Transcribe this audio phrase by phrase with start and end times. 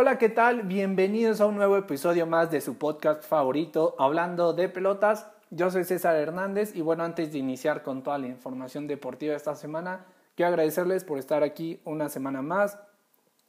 [0.00, 0.62] Hola, ¿qué tal?
[0.62, 5.26] Bienvenidos a un nuevo episodio más de su podcast favorito, hablando de pelotas.
[5.50, 9.56] Yo soy César Hernández y bueno, antes de iniciar con toda la información deportiva esta
[9.56, 10.06] semana,
[10.36, 12.78] quiero agradecerles por estar aquí una semana más,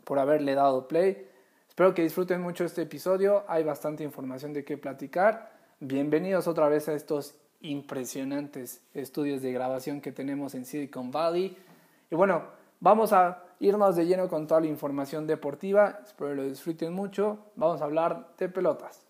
[0.06, 1.30] por haberle dado play.
[1.68, 5.52] Espero que disfruten mucho este episodio, hay bastante información de qué platicar.
[5.80, 11.56] Bienvenidos otra vez a estos impresionantes estudios de grabación que tenemos en Silicon Valley.
[12.10, 12.42] Y bueno,
[12.80, 16.00] vamos a irnos de lleno con toda la información deportiva.
[16.04, 17.40] Espero lo disfruten mucho.
[17.56, 19.06] Vamos a hablar de pelotas.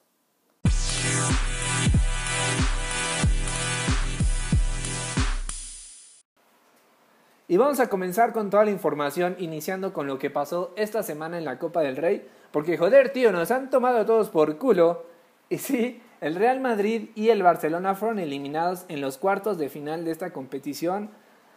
[7.47, 11.39] Y vamos a comenzar con toda la información, iniciando con lo que pasó esta semana
[11.39, 12.27] en la Copa del Rey.
[12.51, 15.05] Porque joder, tío, nos han tomado todos por culo.
[15.49, 20.05] Y sí, el Real Madrid y el Barcelona fueron eliminados en los cuartos de final
[20.05, 21.09] de esta competición.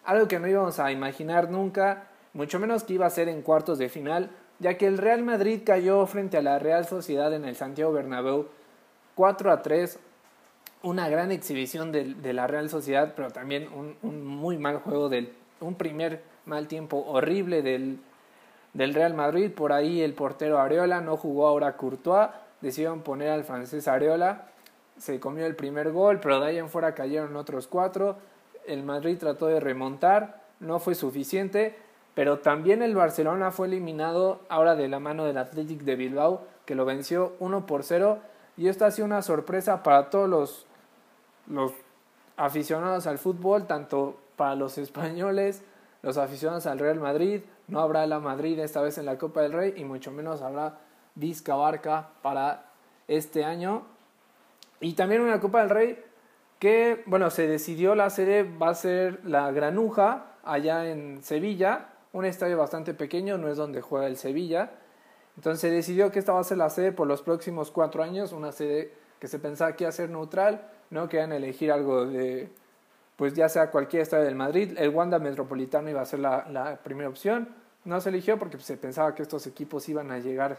[0.05, 3.79] Algo que no íbamos a imaginar nunca mucho menos que iba a ser en cuartos
[3.79, 7.57] de final, ya que el Real Madrid cayó frente a la Real Sociedad en el
[7.57, 8.47] Santiago Bernabéu
[9.15, 9.99] 4 a 3,
[10.83, 15.75] una gran exhibición de, la Real Sociedad, pero también un, muy mal juego, del, un
[15.75, 17.99] primer mal tiempo horrible del,
[18.73, 22.31] del Real Madrid, por ahí el portero Areola no jugó ahora Courtois,
[22.61, 24.49] decidieron poner al francés Areola,
[24.97, 28.17] se comió el primer gol, pero de ahí en fuera cayeron otros cuatro,
[28.67, 31.77] el Madrid trató de remontar, no fue suficiente,
[32.15, 36.75] pero también el Barcelona fue eliminado ahora de la mano del Athletic de Bilbao, que
[36.75, 38.19] lo venció 1 por 0.
[38.57, 40.67] Y esto ha sido una sorpresa para todos los,
[41.47, 41.73] los
[42.37, 45.63] aficionados al fútbol, tanto para los españoles,
[46.03, 47.43] los aficionados al Real Madrid.
[47.69, 50.79] No habrá la Madrid esta vez en la Copa del Rey y mucho menos habrá
[51.15, 52.67] Vizca Barca para
[53.09, 53.85] este año.
[54.81, 56.05] Y también una Copa del Rey
[56.59, 62.25] que, bueno, se decidió la sede va a ser la Granuja allá en Sevilla un
[62.25, 64.71] estadio bastante pequeño, no es donde juega el Sevilla.
[65.37, 68.33] Entonces se decidió que esta va a ser la sede por los próximos cuatro años,
[68.33, 72.51] una sede que se pensaba que iba a ser neutral, no querían elegir algo de,
[73.17, 77.09] pues ya sea cualquier estadio del Madrid, el Wanda Metropolitano iba a ser la, primera
[77.09, 77.49] opción,
[77.85, 80.59] no se eligió porque se pensaba que estos equipos iban a llegar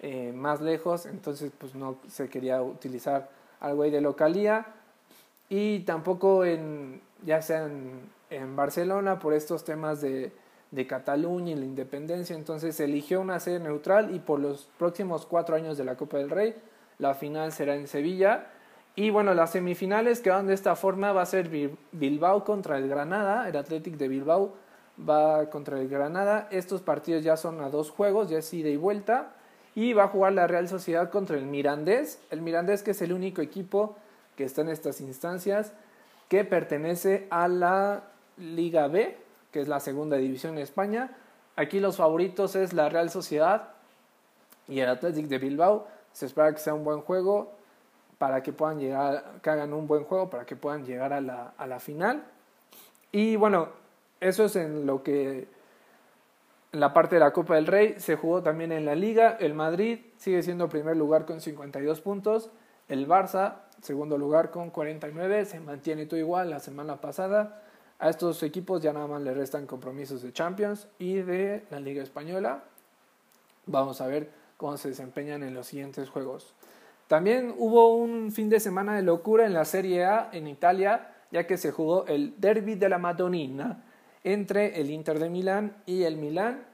[0.00, 3.28] eh, más lejos, entonces pues no se quería utilizar
[3.60, 4.66] algo ahí de localía.
[5.48, 7.68] Y tampoco en, ya sea
[8.30, 10.32] en Barcelona por estos temas de
[10.70, 15.26] de Cataluña y la independencia, entonces se eligió una sede neutral y por los próximos
[15.26, 16.54] cuatro años de la Copa del Rey,
[16.98, 18.46] la final será en Sevilla.
[18.94, 21.48] Y bueno, las semifinales quedan de esta forma, va a ser
[21.92, 24.54] Bilbao contra el Granada, el Athletic de Bilbao
[25.08, 28.76] va contra el Granada, estos partidos ya son a dos juegos, ya es ida y
[28.76, 29.32] vuelta,
[29.74, 33.12] y va a jugar la Real Sociedad contra el Mirandés, el Mirandés que es el
[33.12, 33.96] único equipo
[34.36, 35.72] que está en estas instancias,
[36.28, 38.04] que pertenece a la
[38.36, 39.16] Liga B,
[39.50, 41.16] que es la segunda división en España.
[41.56, 43.70] Aquí los favoritos es la Real Sociedad
[44.68, 45.86] y el Athletic de Bilbao.
[46.12, 47.52] Se espera que sea un buen juego
[48.18, 51.54] para que puedan llegar, que hagan un buen juego para que puedan llegar a la,
[51.56, 52.24] a la final.
[53.12, 53.68] Y bueno,
[54.20, 55.48] eso es en lo que
[56.72, 59.36] en la parte de la Copa del Rey se jugó también en la Liga.
[59.40, 62.50] El Madrid sigue siendo primer lugar con 52 puntos.
[62.88, 65.46] El Barça, segundo lugar con 49.
[65.46, 67.62] Se mantiene todo igual la semana pasada.
[68.00, 72.02] A estos equipos ya nada más le restan compromisos de Champions y de la Liga
[72.02, 72.64] Española.
[73.66, 76.54] Vamos a ver cómo se desempeñan en los siguientes juegos.
[77.08, 81.46] También hubo un fin de semana de locura en la Serie A en Italia, ya
[81.46, 83.84] que se jugó el Derby de la Madonnina
[84.24, 86.64] entre el Inter de Milán y el Milán.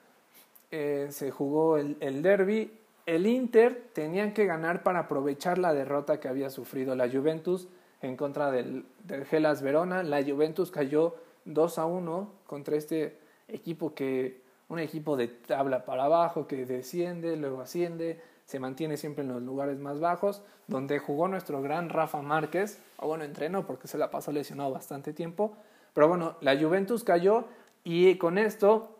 [0.70, 2.72] Eh, se jugó el, el derby.
[3.04, 7.66] El Inter tenían que ganar para aprovechar la derrota que había sufrido la Juventus
[8.02, 9.24] en contra del, del
[9.62, 10.02] Verona.
[10.02, 13.18] La Juventus cayó 2 a 1 contra este
[13.48, 19.22] equipo que, un equipo de tabla para abajo, que desciende, luego asciende, se mantiene siempre
[19.24, 23.88] en los lugares más bajos, donde jugó nuestro gran Rafa Márquez, o bueno, entrenó porque
[23.88, 25.56] se la pasó lesionado bastante tiempo,
[25.92, 27.44] pero bueno, la Juventus cayó
[27.84, 28.96] y con esto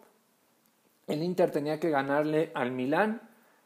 [1.07, 3.21] el Inter tenía que ganarle al Milán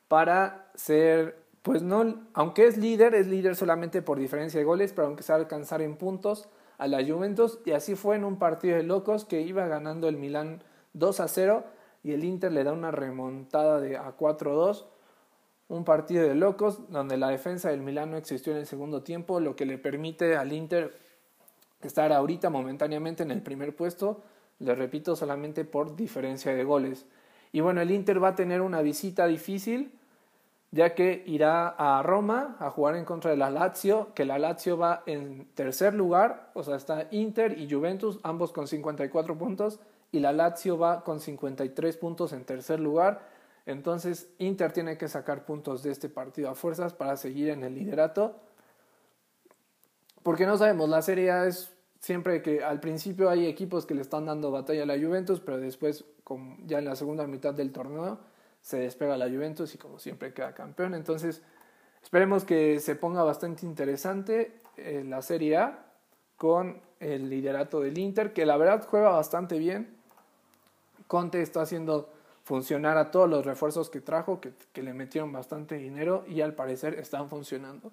[0.09, 5.09] para ser pues no, aunque es líder, es líder solamente por diferencia de goles, pero
[5.09, 6.49] aunque a alcanzar en puntos
[6.79, 10.17] a la Juventus, y así fue en un partido de locos que iba ganando el
[10.17, 10.63] Milán
[10.95, 11.65] 2 a 0
[12.03, 14.87] y el Inter le da una remontada de a 4-2,
[15.69, 19.39] un partido de locos donde la defensa del Milán no existió en el segundo tiempo,
[19.41, 20.99] lo que le permite al Inter
[21.83, 24.23] estar ahorita momentáneamente en el primer puesto,
[24.59, 27.07] le repito, solamente por diferencia de goles.
[27.53, 29.93] Y bueno, el Inter va a tener una visita difícil,
[30.73, 34.79] ya que irá a Roma a jugar en contra de la Lazio, que la Lazio
[34.79, 39.81] va en tercer lugar, o sea, está Inter y Juventus, ambos con 54 puntos,
[40.13, 43.21] y la Lazio va con 53 puntos en tercer lugar.
[43.67, 47.75] Entonces Inter tiene que sacar puntos de este partido a fuerzas para seguir en el
[47.75, 48.37] liderato.
[50.23, 54.03] Porque no sabemos, la Serie A es siempre que al principio hay equipos que le
[54.03, 56.05] están dando batalla a la Juventus, pero después,
[56.67, 58.19] ya en la segunda mitad del torneo,
[58.61, 60.95] se despega la Juventus y como siempre queda campeón.
[60.95, 61.43] Entonces,
[62.03, 65.87] esperemos que se ponga bastante interesante eh, la Serie A
[66.37, 69.97] con el liderato del Inter, que la verdad juega bastante bien.
[71.07, 72.11] Conte está haciendo
[72.45, 76.55] funcionar a todos los refuerzos que trajo, que, que le metieron bastante dinero y al
[76.55, 77.93] parecer están funcionando.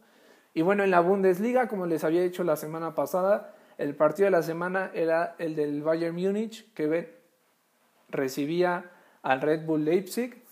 [0.54, 4.32] Y bueno, en la Bundesliga, como les había dicho la semana pasada, el partido de
[4.32, 7.14] la semana era el del Bayern Múnich, que
[8.10, 8.90] recibía
[9.22, 10.44] al Red Bull Leipzig.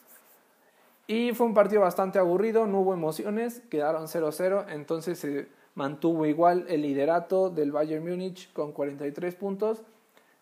[1.08, 6.66] Y fue un partido bastante aburrido, no hubo emociones, quedaron 0-0, entonces se mantuvo igual
[6.68, 9.84] el liderato del Bayern Múnich con 43 puntos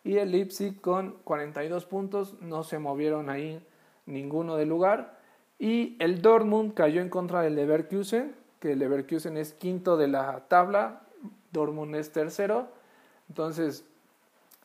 [0.04, 3.60] y el Leipzig con 42 puntos, no se movieron ahí
[4.06, 5.18] ninguno del lugar.
[5.58, 10.44] Y el Dortmund cayó en contra del Leverkusen, que el Leverkusen es quinto de la
[10.48, 11.02] tabla,
[11.52, 12.68] Dortmund es tercero,
[13.28, 13.84] entonces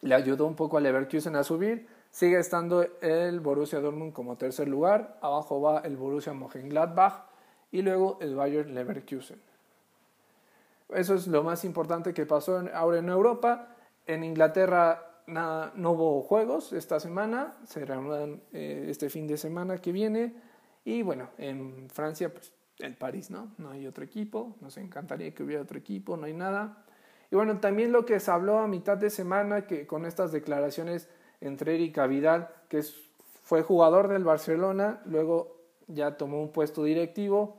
[0.02, 1.88] le ayudó un poco al Leverkusen a subir.
[2.12, 7.26] Sigue estando el Borussia Dortmund como tercer lugar, abajo va el Borussia Mönchengladbach
[7.72, 9.40] y luego el Bayern Leverkusen.
[10.90, 13.76] Eso es lo más importante que pasó ahora en Europa.
[14.08, 19.92] En Inglaterra no hubo juegos esta semana, se reanudan eh, este fin de semana que
[19.92, 20.34] viene.
[20.84, 23.52] Y bueno, en Francia, pues el París, ¿no?
[23.60, 26.86] No hay otro equipo, nos encantaría que hubiera otro equipo, no hay nada.
[27.30, 31.08] Y bueno, también lo que se habló a mitad de semana, que con estas declaraciones
[31.42, 32.84] entre Erika Vidal, que
[33.44, 35.58] fue jugador del Barcelona, luego
[35.88, 37.58] ya tomó un puesto directivo,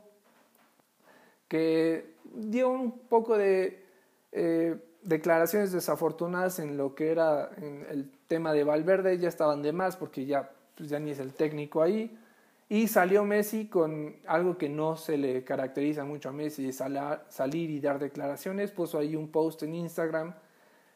[1.47, 3.83] que dio un poco de
[4.31, 9.97] eh, declaraciones desafortunadas en lo que era el tema de Valverde, ya estaban de más
[9.97, 12.17] porque ya, pues ya ni es el técnico ahí.
[12.69, 17.81] Y salió Messi con algo que no se le caracteriza mucho a Messi, salir y
[17.81, 18.71] dar declaraciones.
[18.71, 20.33] Puso ahí un post en Instagram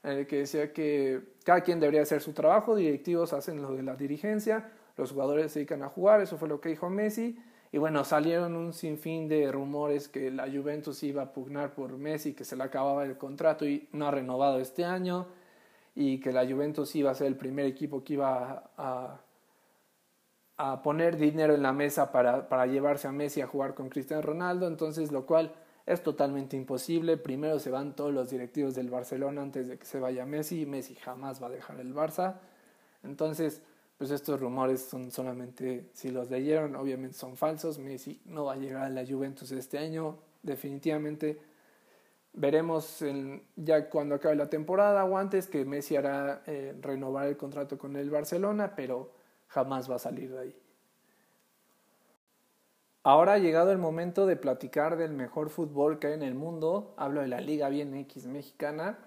[0.05, 3.83] en el que decía que cada quien debería hacer su trabajo, directivos hacen lo de
[3.83, 7.37] la dirigencia, los jugadores se dedican a jugar, eso fue lo que dijo Messi.
[7.71, 12.33] Y bueno, salieron un sinfín de rumores que la Juventus iba a pugnar por Messi,
[12.33, 15.27] que se le acababa el contrato y no ha renovado este año,
[15.93, 19.19] y que la Juventus iba a ser el primer equipo que iba a
[20.57, 24.21] a poner dinero en la mesa para, para llevarse a Messi a jugar con Cristiano
[24.21, 25.53] Ronaldo, entonces lo cual
[25.85, 27.17] es totalmente imposible.
[27.17, 30.65] Primero se van todos los directivos del Barcelona antes de que se vaya Messi.
[30.65, 32.39] Messi jamás va a dejar el Barça.
[33.03, 33.61] Entonces,
[33.97, 37.77] pues estos rumores son solamente, si los leyeron, obviamente son falsos.
[37.77, 40.17] Messi no va a llegar a la Juventus este año.
[40.41, 41.39] Definitivamente
[42.33, 43.03] veremos
[43.55, 47.95] ya cuando acabe la temporada o antes que Messi hará eh, renovar el contrato con
[47.95, 49.11] el Barcelona, pero
[49.47, 50.64] jamás va a salir de ahí.
[53.05, 56.95] Ahora ha llegado el momento de platicar del mejor fútbol que hay en el mundo.
[56.97, 58.97] Hablo de la Liga Bien X mexicana.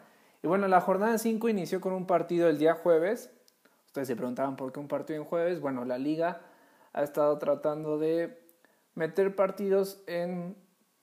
[0.40, 3.32] Y bueno, la jornada 5 inició con un partido el día jueves.
[3.86, 5.60] Ustedes se preguntaban por qué un partido en jueves.
[5.60, 6.42] Bueno, la liga
[6.92, 8.40] ha estado tratando de
[8.94, 10.54] meter partidos en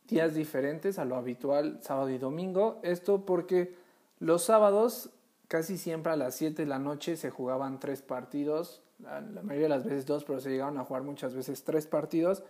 [0.07, 2.79] días diferentes a lo habitual, sábado y domingo.
[2.81, 3.75] Esto porque
[4.19, 5.09] los sábados,
[5.49, 9.69] casi siempre a las 7 de la noche, se jugaban tres partidos la, mayoría de
[9.69, 12.43] las veces dos, pero se llegaron a jugar muchas veces tres partidos.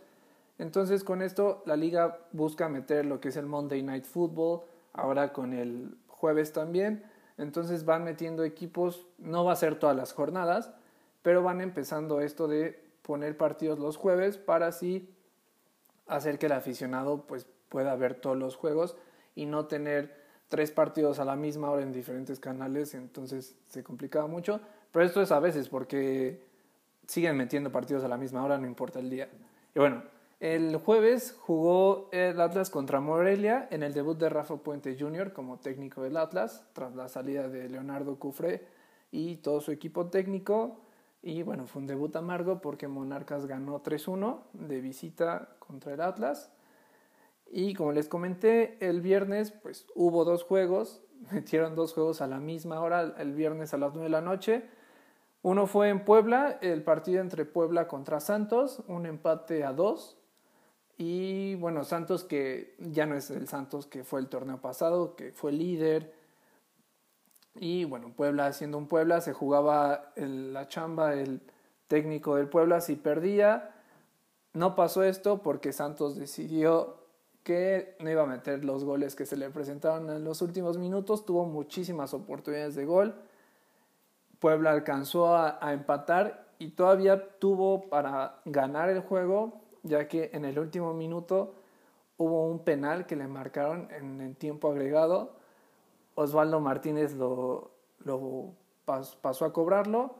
[0.57, 4.61] Entonces con esto la liga busca meter lo que es el Monday Night Football,
[4.93, 7.03] ahora con el jueves también.
[7.37, 10.71] Entonces van metiendo equipos, no va a ser todas las jornadas,
[11.21, 15.09] pero van empezando esto de poner partidos los jueves para así
[16.07, 18.95] hacer que el aficionado pues pueda ver todos los juegos
[19.35, 24.27] y no tener tres partidos a la misma hora en diferentes canales, entonces se complicaba
[24.27, 24.61] mucho.
[24.91, 26.41] Pero esto es a veces porque
[27.07, 29.27] siguen metiendo partidos a la misma hora, no importa el día.
[29.73, 30.03] Y bueno,
[30.39, 35.31] el jueves jugó el Atlas contra Morelia en el debut de Rafa Puente Jr.
[35.31, 38.67] como técnico del Atlas, tras la salida de Leonardo Cufré
[39.11, 40.81] y todo su equipo técnico.
[41.21, 46.51] Y bueno, fue un debut amargo porque Monarcas ganó 3-1 de visita contra el Atlas.
[47.49, 51.01] Y como les comenté, el viernes pues hubo dos juegos,
[51.31, 54.65] metieron dos juegos a la misma hora, el viernes a las 9 de la noche.
[55.41, 60.17] Uno fue en Puebla, el partido entre Puebla contra Santos, un empate a dos.
[60.97, 65.31] Y bueno, Santos que ya no es el Santos que fue el torneo pasado, que
[65.31, 66.13] fue líder.
[67.55, 71.41] Y bueno, Puebla siendo un Puebla, se jugaba la chamba el
[71.87, 73.75] técnico del Puebla si perdía.
[74.53, 76.97] No pasó esto porque Santos decidió
[77.43, 81.25] que no iba a meter los goles que se le presentaron en los últimos minutos.
[81.25, 83.15] Tuvo muchísimas oportunidades de gol
[84.39, 90.59] Puebla alcanzó a, empatar y todavía tuvo para ganar el juego, ya que en el
[90.59, 91.53] último minuto
[92.17, 95.35] hubo un penal que le marcaron en el tiempo agregado.
[96.15, 97.71] Osvaldo Martínez lo,
[98.85, 100.15] pasó a cobrarlo,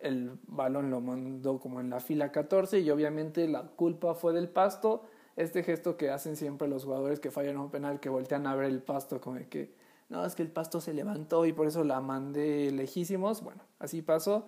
[0.00, 4.48] el balón lo mandó como en la fila 14 y obviamente la culpa fue del
[4.48, 5.02] pasto.
[5.36, 8.66] Este gesto que hacen siempre los jugadores que fallan un penal, que voltean a ver
[8.66, 9.74] el pasto como que,
[10.08, 13.42] no, es que el pasto se levantó y por eso la mandé lejísimos.
[13.42, 14.46] Bueno, así pasó.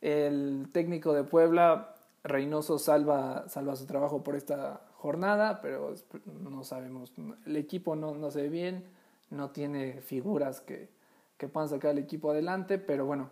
[0.00, 1.95] El técnico de Puebla,
[2.26, 5.94] Reynoso, salva, salva su trabajo por esta jornada, pero
[6.26, 7.12] no sabemos,
[7.46, 8.84] el equipo no, no se ve bien,
[9.30, 10.88] no tiene figuras que,
[11.36, 13.30] que puedan sacar al equipo adelante, pero bueno,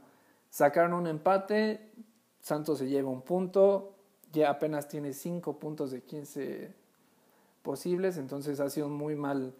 [0.51, 1.91] sacaron un empate,
[2.41, 3.95] Santos se lleva un punto,
[4.33, 6.73] ya apenas tiene 5 puntos de 15
[7.63, 9.55] posibles, entonces ha sido un muy mal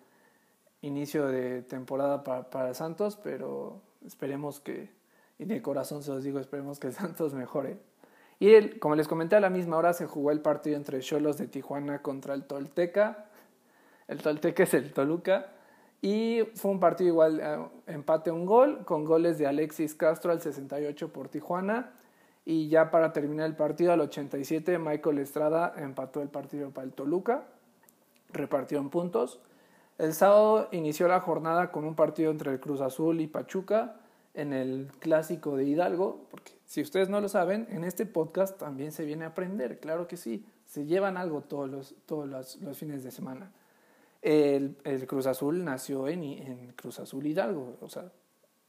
[0.83, 4.91] inicio de temporada para, para Santos, pero esperemos que,
[5.39, 7.79] y de corazón se los digo, esperemos que Santos mejore.
[8.39, 11.39] Y el, como les comenté a la misma hora se jugó el partido entre Cholos
[11.39, 13.27] de Tijuana contra el Tolteca.
[14.09, 15.47] El Tolteca es el Toluca.
[16.03, 20.41] Y fue un partido igual, eh, empate un gol, con goles de Alexis Castro al
[20.41, 21.93] 68 por Tijuana.
[22.45, 26.93] Y ya para terminar el partido, al 87, Michael Estrada empató el partido para el
[26.93, 27.45] Toluca.
[28.31, 29.41] Repartió en puntos.
[29.97, 33.97] El sábado inició la jornada con un partido entre el Cruz Azul y Pachuca
[34.35, 38.93] en el clásico de Hidalgo, porque si ustedes no lo saben, en este podcast también
[38.93, 43.05] se viene a aprender, claro que sí, se llevan algo todos los, todos los, fines
[43.05, 43.53] de semana.
[44.23, 48.11] El, el, Cruz Azul nació en, en Cruz Azul Hidalgo, o sea,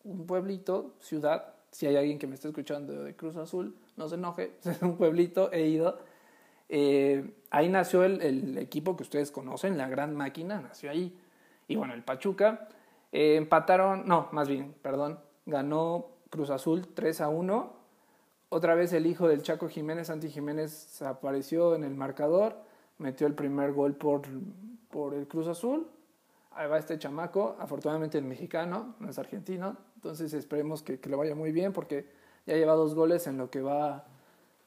[0.03, 4.15] un pueblito, ciudad, si hay alguien que me está escuchando de Cruz Azul, no se
[4.15, 5.99] enoje, es un pueblito, he ido.
[6.69, 11.17] Eh, ahí nació el, el, equipo que ustedes conocen, la Gran Máquina, nació ahí.
[11.67, 12.69] Y bueno, el Pachuca
[13.11, 17.73] eh, empataron, no, más bien, perdón, ganó Cruz Azul 3 a 1.
[18.49, 22.55] Otra vez el hijo del Chaco Jiménez, Santi Jiménez, apareció en el marcador,
[22.97, 24.21] metió el primer gol por,
[24.89, 25.87] por el Cruz Azul.
[26.51, 31.17] Ahí va este chamaco, afortunadamente el mexicano, no es argentino, entonces esperemos que, que le
[31.17, 32.09] vaya muy bien porque
[32.45, 34.05] ya lleva dos goles en lo que va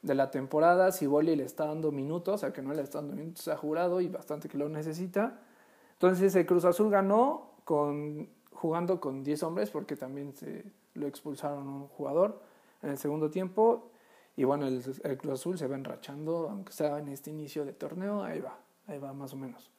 [0.03, 0.91] de la temporada.
[1.07, 4.09] Boli le está dando minutos, sea que no le está dando minutos, ha jurado y
[4.09, 5.41] bastante que lo necesita.
[5.93, 11.69] Entonces el Cruz Azul ganó con jugando con 10 hombres porque también se lo expulsaron
[11.69, 12.41] un jugador
[12.83, 13.91] en el segundo tiempo.
[14.37, 14.83] Y bueno, el,
[15.19, 18.99] Cruz Azul se va enrachando, aunque sea en este inicio de torneo, ahí va, ahí
[18.99, 19.71] va más o menos.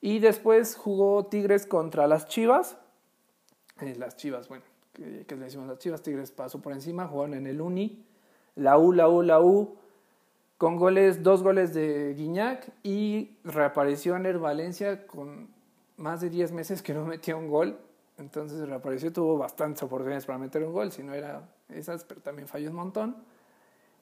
[0.00, 2.76] Y después jugó Tigres contra las Chivas.
[3.80, 7.46] Eh, las Chivas, bueno, que, le decimos las Chivas, Tigres pasó por encima, jugaron en
[7.46, 8.04] el Uni.
[8.56, 9.76] La U, la U, la U,
[10.58, 15.48] con goles, dos goles de Guiñac y reapareció en el Valencia con
[15.96, 17.78] más de 10 meses que no metía un gol
[18.18, 22.46] entonces reapareció, tuvo bastantes oportunidades para meter un gol, si no era esas, pero también
[22.48, 23.16] falló un montón.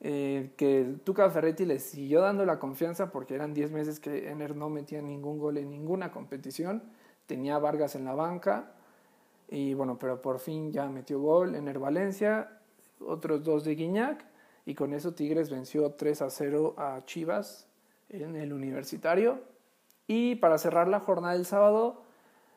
[0.02, 4.56] Eh, que Tuca Ferretti le siguió dando la confianza porque eran 10 meses que Ener
[4.56, 6.82] no metía ningún gol en ninguna competición.
[7.26, 8.72] Tenía Vargas en la banca.
[9.48, 12.60] Y bueno, pero por fin ya metió gol Ener Valencia,
[13.00, 14.24] otros dos de Guiñac.
[14.64, 17.66] Y con eso Tigres venció 3 a 0 a Chivas
[18.08, 19.40] en el universitario.
[20.06, 22.02] Y para cerrar la jornada del sábado,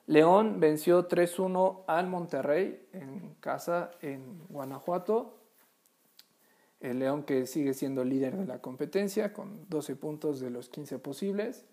[0.06, 5.38] León venció 3-1 al Monterrey en casa en Guanajuato.
[6.82, 11.00] El León que sigue siendo líder de la competencia con 12 puntos de los 15
[11.00, 11.66] posibles.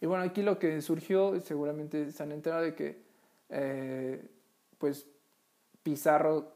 [0.00, 3.02] Y bueno, aquí lo que surgió, seguramente se han enterado de que
[3.50, 4.26] eh,
[4.78, 5.06] pues
[5.82, 6.52] Pizarro,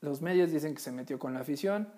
[0.00, 1.88] los medios dicen que se metió con la afición.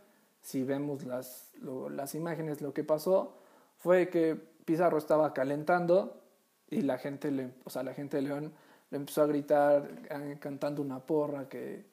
[0.43, 1.53] Si vemos las,
[1.91, 3.39] las imágenes, lo que pasó
[3.79, 6.21] fue que Pizarro estaba calentando
[6.69, 8.53] y la gente, o sea, la gente de León
[8.97, 11.85] empezó a gritar eh, cantando una porra que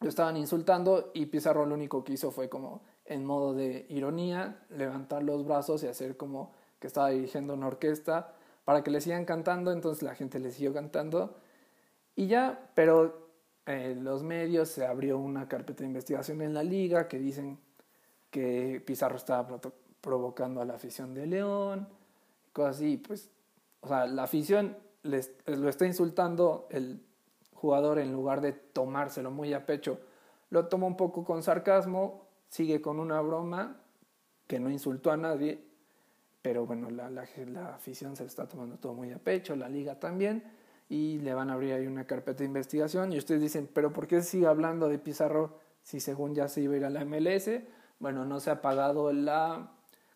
[0.00, 4.64] lo estaban insultando y Pizarro lo único que hizo fue como en modo de ironía
[4.70, 9.24] levantar los brazos y hacer como que estaba dirigiendo una orquesta para que le sigan
[9.24, 11.36] cantando, entonces la gente le siguió cantando
[12.16, 13.26] y ya, pero
[13.66, 17.58] en los medios se abrió una carpeta de investigación en la liga que dicen
[18.30, 19.60] que Pizarro estaba
[20.00, 21.88] provocando a la afición de León,
[22.52, 23.30] cosas así, pues,
[23.80, 27.00] o sea, la afición lo está insultando el
[27.54, 29.98] jugador en lugar de tomárselo muy a pecho.
[30.50, 33.80] Lo toma un poco con sarcasmo, sigue con una broma
[34.46, 35.60] que no insultó a nadie,
[36.42, 37.22] pero bueno, la, la,
[37.74, 40.44] afición se está tomando todo muy a pecho, la liga también,
[40.88, 43.12] y le van a abrir ahí una carpeta de investigación.
[43.12, 46.74] Y ustedes dicen, pero ¿por qué sigue hablando de Pizarro si según ya se iba
[46.74, 47.50] a ir a la MLS?
[47.98, 49.72] Bueno, no se ha pagado la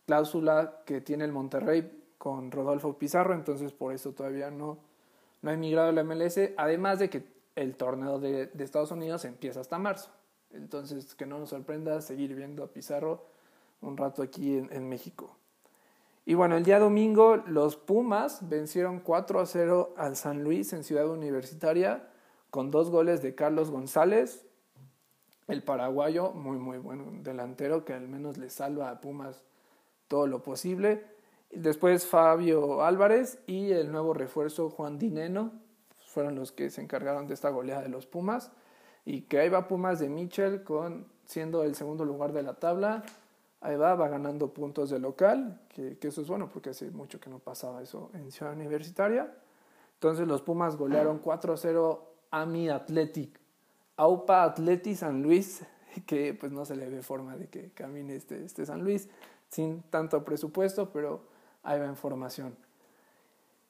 [0.07, 4.77] cláusula que tiene el Monterrey con Rodolfo Pizarro, entonces por eso todavía no,
[5.41, 7.25] no ha emigrado a la MLS, además de que
[7.57, 10.11] el torneo de, Estados Unidos empieza hasta marzo.
[10.51, 13.25] Entonces, que no nos sorprenda seguir viendo a Pizarro
[13.81, 15.35] un rato aquí en, México.
[16.27, 20.85] Y bueno, el día domingo los Pumas vencieron 4 a 0 al San Luis en
[20.85, 22.07] Ciudad Universitaria
[22.51, 24.45] con dos goles de Carlos González,
[25.49, 29.43] el paraguayo, muy muy bueno delantero que al menos le salva a Pumas
[30.07, 31.19] todo lo posible.
[31.53, 35.53] Después Fabio Álvarez y el nuevo refuerzo Juan Dineno
[36.07, 38.51] fueron los que se encargaron de esta goleada de los Pumas.
[39.05, 43.05] Y que ahí va Pumas de Michel con siendo el segundo lugar de la tabla.
[43.61, 47.21] Ahí va, va ganando puntos de local, que, que eso es bueno porque hace mucho
[47.21, 49.33] que no pasaba eso en Ciudad Universitaria.
[49.95, 51.99] Entonces los Pumas golearon 4-0
[52.31, 53.39] a mi Athletic.
[53.97, 55.63] AUPA Atleti San Luis,
[56.07, 59.09] que pues no se le ve forma de que camine este, este San Luis
[59.51, 61.30] sin tanto presupuesto, pero
[61.63, 62.57] ahí va en formación.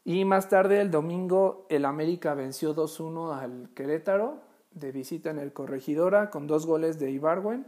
[0.05, 4.41] Y más tarde, el domingo, el América venció 2-1 al Querétaro
[4.73, 7.67] de visita en el Corregidora con dos goles de Ibarwen.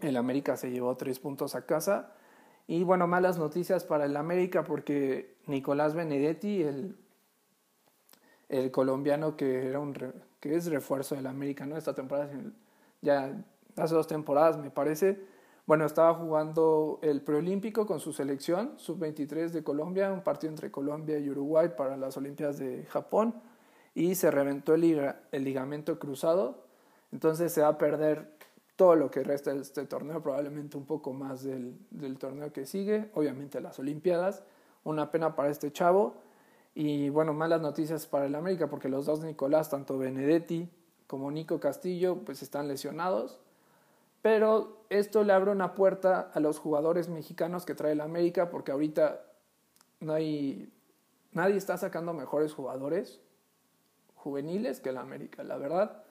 [0.00, 2.12] El América se llevó tres puntos a casa.
[2.66, 6.96] Y bueno, malas noticias para el América porque Nicolás Benedetti, el,
[8.48, 9.94] el colombiano que, era un,
[10.40, 11.76] que es refuerzo del América, ¿no?
[11.76, 12.30] Esta temporada,
[13.02, 13.32] ya
[13.76, 15.20] hace dos temporadas me parece,
[15.66, 21.18] bueno, estaba jugando el preolímpico con su selección, sub-23 de Colombia, un partido entre Colombia
[21.18, 23.34] y Uruguay para las Olimpiadas de Japón,
[23.92, 26.66] y se reventó el, el ligamento cruzado.
[27.10, 28.36] Entonces se va a perder
[28.76, 32.64] todo lo que resta de este torneo, probablemente un poco más del, del torneo que
[32.64, 34.44] sigue, obviamente las Olimpiadas.
[34.84, 36.14] Una pena para este chavo.
[36.74, 40.68] Y bueno, malas noticias para el América porque los dos Nicolás, tanto Benedetti
[41.08, 43.40] como Nico Castillo, pues están lesionados
[44.26, 48.72] pero esto le abre una puerta a los jugadores mexicanos que trae el América porque
[48.72, 49.24] ahorita
[50.00, 50.72] no hay
[51.32, 53.20] nadie está sacando mejores jugadores
[54.14, 56.02] juveniles que el América, la verdad.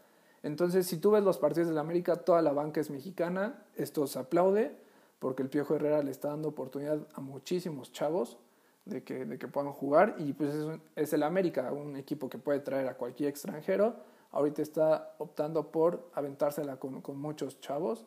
[0.43, 4.19] Entonces, si tú ves los partidos del América, toda la banca es mexicana, esto se
[4.19, 4.77] aplaude
[5.19, 8.37] porque el Piojo Herrera le está dando oportunidad a muchísimos chavos
[8.85, 12.37] de que, de que puedan jugar y pues es, es el América, un equipo que
[12.37, 13.95] puede traer a cualquier extranjero
[14.35, 18.05] ahorita está optando por aventársela con, con muchos chavos.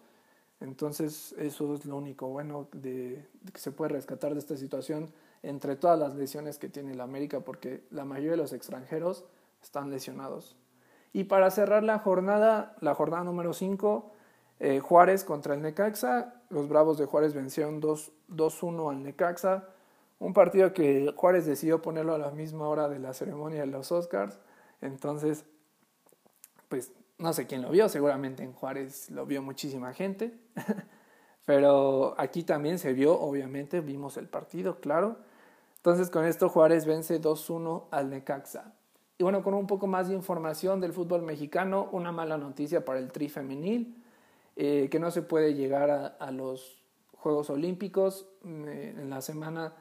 [0.61, 5.99] Entonces eso es lo único bueno que se puede rescatar de esta situación entre todas
[5.99, 9.25] las lesiones que tiene la América porque la mayoría de los extranjeros
[9.63, 10.57] están lesionados.
[11.13, 14.13] Y para cerrar la jornada, la jornada número 5,
[14.61, 16.35] eh, Juárez contra el Necaxa.
[16.51, 19.69] Los Bravos de Juárez vencieron 2-1 al Necaxa.
[20.19, 23.93] Un partido que Juárez decidió ponerlo a la misma hora de la ceremonia de los
[23.93, 24.39] Oscars.
[24.81, 25.45] Entonces
[26.69, 30.39] pues no sé quién lo vio, seguramente en Juárez lo vio muchísima gente,
[31.45, 35.19] pero aquí también se vio, obviamente, vimos el partido, claro.
[35.77, 38.75] Entonces con esto Juárez vence 2-1 al Necaxa.
[39.17, 43.01] Y bueno, con un poco más de información del fútbol mexicano, una mala noticia para
[43.01, 44.01] el tri femenil,
[44.55, 46.83] eh, que no se puede llegar a, los
[47.17, 48.27] Juegos Olímpicos.
[48.45, 49.73] En la semana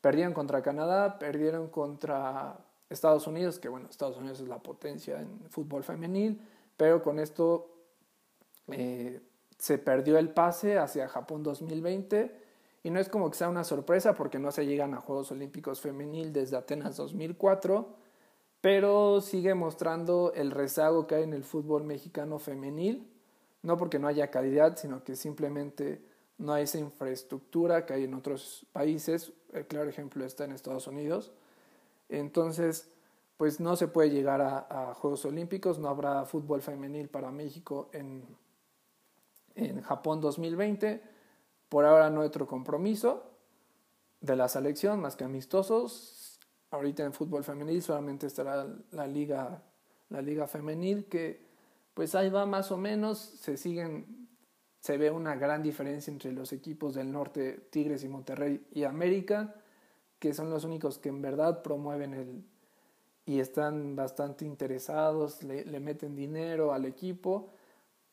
[0.00, 5.38] perdieron contra Canadá, perdieron contra Estados Unidos, que bueno, Estados Unidos es la potencia en
[5.50, 6.40] fútbol femenil,
[6.78, 7.68] pero con esto
[8.68, 9.20] eh,
[9.58, 12.48] se perdió el pase hacia Japón 2020
[12.84, 15.82] y no es como que sea una sorpresa porque no se llegan a Juegos Olímpicos
[15.82, 17.94] femenil desde Atenas 2004,
[18.62, 23.10] pero sigue mostrando el rezago que hay en el fútbol mexicano femenil,
[23.62, 26.00] no porque no haya calidad, sino que simplemente
[26.38, 30.86] no hay esa infraestructura que hay en otros países, el claro ejemplo está en Estados
[30.86, 31.32] Unidos,
[32.08, 32.88] entonces,
[33.38, 38.24] pues no se puede llegar a, Juegos Olímpicos, no habrá fútbol femenil para México en,
[39.54, 41.00] en Japón 2020.
[41.68, 43.30] Por ahora no otro compromiso
[44.20, 46.40] de la selección más que amistosos.
[46.72, 49.62] Ahorita en fútbol femenil solamente estará la liga,
[50.08, 51.46] la liga femenil que
[51.94, 54.28] pues ahí va más o menos, se siguen,
[54.80, 59.54] se ve una gran diferencia entre los equipos del norte, Tigres y Monterrey y América
[60.18, 62.44] que son los únicos que en verdad promueven el
[63.28, 67.50] y están bastante interesados, le, meten dinero al equipo,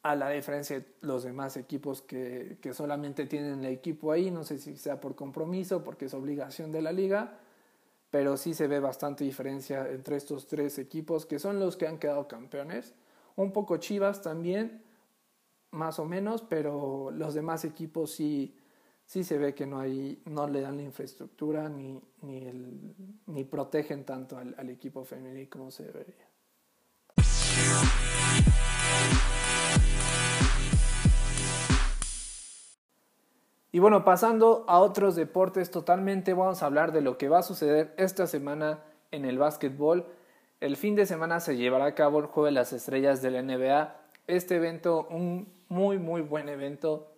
[0.03, 4.43] a la diferencia de los demás equipos que, que, solamente tienen el equipo ahí, no
[4.43, 7.39] sé si sea por compromiso, porque es obligación de la liga,
[8.11, 11.97] pero sí se ve bastante diferencia entre estos tres equipos que son los que han
[11.97, 12.93] quedado campeones.
[13.37, 14.83] Un poco Chivas también,
[15.71, 18.53] más o menos, pero los demás equipos sí
[19.05, 22.95] sí se ve que no, hay, no le dan la infraestructura ni, ni, el,
[23.27, 26.27] ni protegen tanto al, equipo femenil como se debería.
[33.71, 37.43] Y bueno, pasando a otros deportes totalmente, vamos a hablar de lo que va a
[37.43, 40.05] suceder esta semana en el básquetbol.
[40.61, 43.41] El fin de semana se llevará a cabo el Juego de las Estrellas de la
[43.41, 47.14] NBA este evento un muy, muy buen evento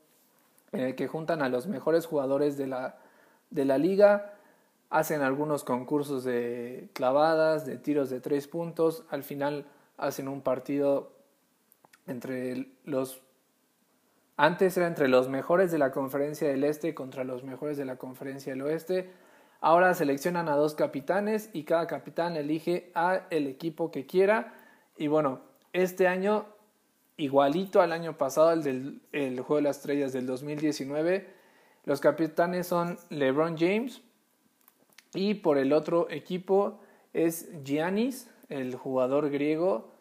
[0.77, 2.97] en el que juntan a los mejores jugadores de la,
[3.49, 4.33] de la liga,
[4.91, 9.65] hacen algunos concursos de clavadas, de tiros de tres puntos, al final
[9.97, 11.11] hacen un partido
[12.05, 13.21] entre los...
[14.37, 17.95] Antes era entre los mejores de la conferencia del Este contra los mejores de la
[17.95, 19.09] conferencia del Oeste.
[19.61, 24.53] Ahora seleccionan a dos capitanes y cada capitán elige a el equipo que quiera.
[24.95, 25.41] Y bueno,
[25.73, 26.45] este año
[27.17, 31.27] igualito al año pasado, el del el Juego de las Estrellas del 2019.
[31.85, 34.01] Los capitanes son LeBron James
[35.13, 36.79] y por el otro equipo
[37.13, 39.91] es Giannis, el jugador griego.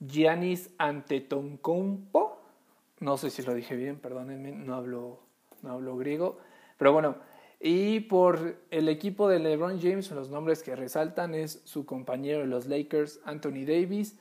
[0.00, 2.40] Giannis Antetokounmpo.
[3.00, 5.20] No sé si lo dije bien, perdónenme, no hablo,
[5.62, 6.38] no hablo griego.
[6.78, 7.16] Pero bueno,
[7.60, 12.46] y por el equipo de LeBron James, los nombres que resaltan es su compañero de
[12.46, 14.18] los Lakers, Anthony Davis,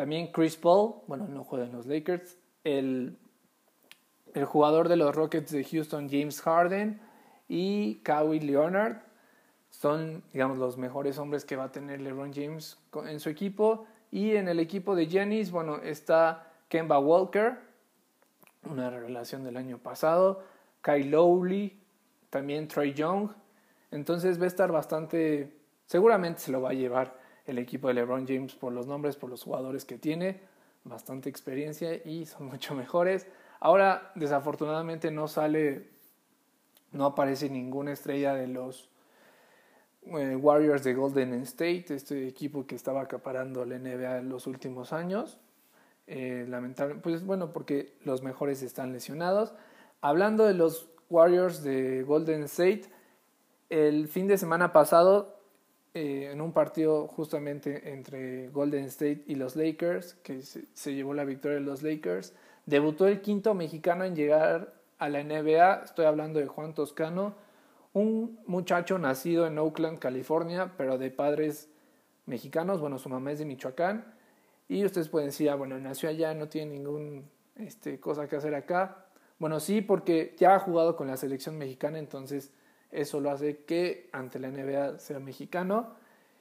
[0.00, 2.38] también Chris Paul, bueno, no juega en los Lakers.
[2.64, 3.18] El,
[4.32, 6.98] el jugador de los Rockets de Houston, James Harden.
[7.48, 9.02] Y Kawhi Leonard.
[9.68, 13.84] Son, digamos, los mejores hombres que va a tener LeBron James en su equipo.
[14.10, 17.58] Y en el equipo de Giannis, bueno, está Kemba Walker,
[18.64, 20.42] una relación del año pasado.
[20.80, 21.78] Kyle Lowry,
[22.30, 23.28] también Trey Young.
[23.90, 28.26] Entonces va a estar bastante, seguramente se lo va a llevar el equipo de LeBron
[28.26, 30.40] James por los nombres, por los jugadores que tiene,
[30.84, 33.26] bastante experiencia y son mucho mejores.
[33.60, 35.88] Ahora, desafortunadamente, no sale,
[36.92, 38.88] no aparece ninguna estrella de los
[40.06, 44.92] eh, Warriors de Golden State, este equipo que estaba acaparando la NBA en los últimos
[44.92, 45.38] años.
[46.06, 49.54] Eh, lamentablemente, pues bueno, porque los mejores están lesionados.
[50.00, 52.84] Hablando de los Warriors de Golden State,
[53.68, 55.39] el fin de semana pasado
[55.92, 61.24] eh, en un partido justamente entre Golden State y los Lakers, que se, llevó la
[61.24, 62.32] victoria de los Lakers.
[62.64, 67.34] Debutó el quinto mexicano en llegar a la NBA, estoy hablando de Juan Toscano,
[67.92, 71.68] un muchacho nacido en Oakland, California, pero de padres
[72.26, 74.14] mexicanos, bueno, su mamá es de Michoacán,
[74.68, 77.22] y ustedes pueden decir, ah, bueno, nació allá, no tiene ninguna
[77.56, 79.06] este, cosa que hacer acá.
[79.40, 82.52] Bueno, sí, porque ya ha jugado con la selección mexicana, entonces
[82.90, 85.94] eso lo hace que ante la NBA sea mexicano.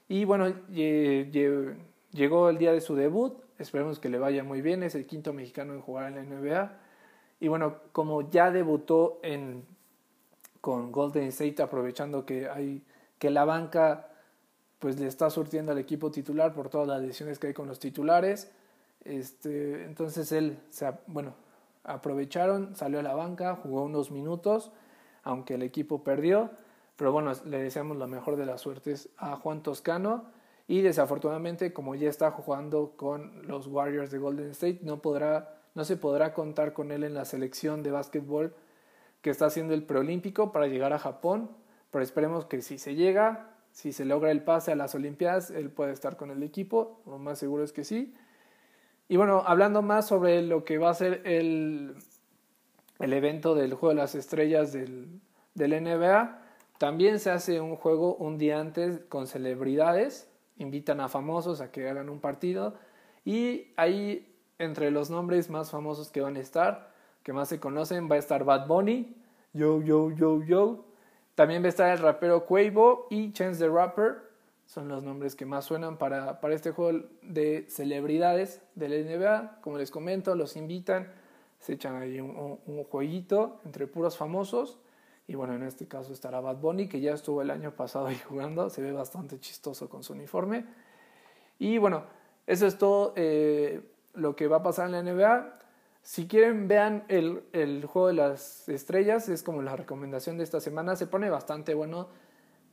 [0.07, 3.41] Y bueno, llegó el día de su debut.
[3.59, 4.83] Esperemos que le vaya muy bien.
[4.83, 6.77] Es el quinto mexicano en jugar en la NBA.
[7.39, 9.21] Y bueno, como ya debutó
[10.61, 12.83] con Golden State, aprovechando que, hay,
[13.17, 14.07] que la banca
[14.79, 17.79] pues le está surtiendo al equipo titular por todas las lesiones que hay con los
[17.79, 18.51] titulares.
[19.03, 21.33] Este, entonces él, se, bueno,
[21.83, 24.71] aprovecharon, salió a la banca, jugó unos minutos
[25.23, 26.51] aunque el equipo perdió.
[26.95, 30.25] Pero bueno, le deseamos lo mejor de las suertes a Juan Toscano.
[30.67, 35.83] Y desafortunadamente, como ya está jugando con los Warriors de Golden State, no, podrá, no
[35.83, 38.53] se podrá contar con él en la selección de básquetbol
[39.21, 41.49] que está haciendo el preolímpico para llegar a Japón.
[41.89, 45.71] Pero esperemos que si se llega, si se logra el pase a las Olimpiadas, él
[45.71, 47.01] puede estar con el equipo.
[47.05, 48.13] Lo más seguro es que sí.
[49.07, 51.95] Y bueno, hablando más sobre lo que va a ser el,
[52.99, 55.21] el evento del Juego de las Estrellas del,
[55.55, 56.41] del NBA.
[56.77, 61.89] También se hace un juego un día antes con celebridades, invitan a famosos a que
[61.89, 62.75] hagan un partido
[63.25, 66.91] y ahí entre los nombres más famosos que van a estar,
[67.23, 69.15] que más se conocen, va a estar Bad Bunny,
[69.53, 70.85] Yo, Yo, Yo, Yo.
[71.35, 74.29] También va a estar el rapero Quavo y Chance the Rapper.
[74.65, 79.61] Son los nombres que más suenan para, para este juego de celebridades del NBA.
[79.61, 81.11] Como les comento, los invitan
[81.59, 84.79] se echan ahí un, un, jueguito entre puros famosos.
[85.27, 88.17] Y bueno, en este caso estará Bad Bunny, que ya estuvo el año pasado ahí
[88.27, 90.65] jugando, se ve bastante chistoso con su uniforme.
[91.59, 92.03] Y bueno,
[92.47, 93.81] eso es todo eh,
[94.13, 95.53] lo que va a pasar en la NBA.
[96.01, 100.61] Si quieren, vean el, el, juego de las estrellas, es como la recomendación de esta
[100.61, 102.07] semana, se pone bastante bueno.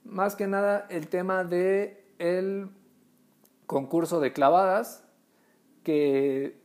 [0.05, 2.07] Más que nada el tema de
[3.66, 5.05] concurso de clavadas,
[5.83, 6.59] que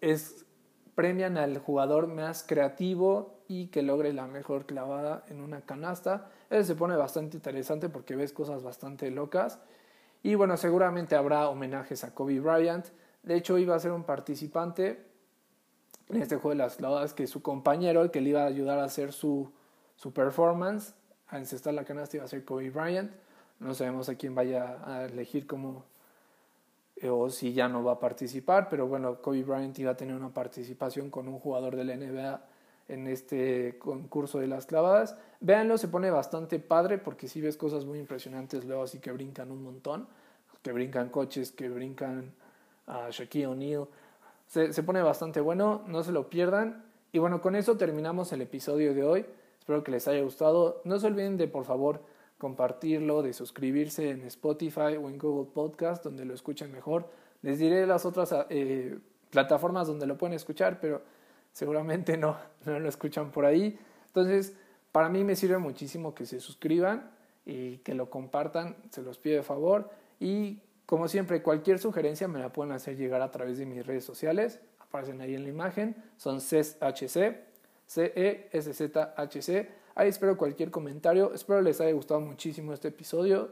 [0.00, 0.45] es
[0.96, 6.30] premian al jugador más creativo y que logre la mejor clavada en una canasta.
[6.50, 9.60] Eso se pone bastante interesante porque ves cosas bastante locas.
[10.22, 12.86] Y bueno, seguramente habrá homenajes a Kobe Bryant.
[13.22, 15.04] De hecho, iba a ser un participante
[16.08, 18.78] en este juego de las clavadas que su compañero, el que le iba a ayudar
[18.78, 19.52] a hacer su,
[19.96, 20.94] su performance,
[21.28, 23.12] a encestar la canasta, iba a ser Kobe Bryant.
[23.60, 25.84] No sabemos a quién vaya a elegir como
[26.96, 30.16] eh, o si ya no va a participar, pero bueno, Kobe Bryant iba a tener
[30.16, 32.40] una participación con un jugador de la NBA
[32.88, 35.16] en este concurso de las clavadas.
[35.40, 39.50] Véanlo, se pone bastante padre porque si ves cosas muy impresionantes luego así que brincan
[39.50, 40.06] un montón,
[40.62, 42.32] que brincan coches, que brincan
[42.86, 43.88] a Shaquille O'Neal,
[44.46, 46.84] Se, se pone bastante bueno, no se lo pierdan.
[47.12, 49.26] Y bueno, con eso terminamos el episodio de hoy.
[49.58, 50.80] Espero que les haya gustado.
[50.84, 52.00] No se olviden de, por favor,
[52.38, 57.08] compartirlo, de suscribirse en Spotify o en Google Podcast, donde lo escuchen mejor.
[57.42, 58.98] Les diré las otras eh,
[59.30, 61.02] plataformas donde lo pueden escuchar, pero
[61.52, 63.78] seguramente no, no lo escuchan por ahí.
[64.06, 64.54] Entonces,
[64.92, 67.10] para mí me sirve muchísimo que se suscriban
[67.44, 69.90] y que lo compartan, se los pido de favor.
[70.18, 74.04] Y como siempre, cualquier sugerencia me la pueden hacer llegar a través de mis redes
[74.04, 77.36] sociales, aparecen ahí en la imagen, son CESHC,
[77.86, 79.68] C-E-S-Z-H-C.
[79.96, 83.50] Ahí espero cualquier comentario, espero les haya gustado muchísimo este episodio.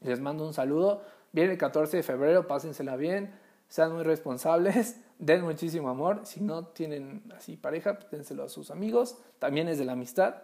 [0.00, 1.02] Les mando un saludo.
[1.32, 3.34] Viene el 14 de febrero, pásensela bien,
[3.68, 6.22] sean muy responsables, den muchísimo amor.
[6.24, 10.36] Si no tienen así pareja, pues a sus amigos, también es de la amistad.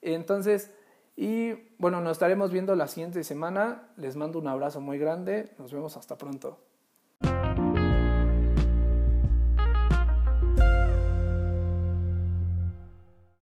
[0.00, 0.70] Entonces,
[1.16, 3.88] y bueno, nos estaremos viendo la siguiente semana.
[3.96, 5.50] Les mando un abrazo muy grande.
[5.58, 6.60] Nos vemos hasta pronto.